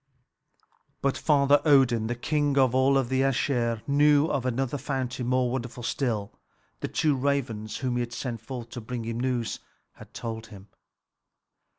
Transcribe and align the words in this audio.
But 1.03 1.15
Father 1.15 1.61
Odin, 1.63 2.07
the 2.07 2.15
king 2.15 2.57
of 2.57 2.73
all 2.73 2.95
the 3.03 3.21
Æsir, 3.21 3.83
knew 3.87 4.25
of 4.29 4.47
another 4.47 4.79
fountain 4.79 5.27
more 5.27 5.51
wonderful 5.51 5.83
still; 5.83 6.33
the 6.79 6.87
two 6.87 7.15
ravens 7.15 7.77
whom 7.77 7.97
he 7.97 8.09
sent 8.09 8.41
forth 8.41 8.69
to 8.71 8.81
bring 8.81 9.03
him 9.03 9.19
news 9.19 9.59
had 9.97 10.11
told 10.15 10.47
him. 10.47 10.69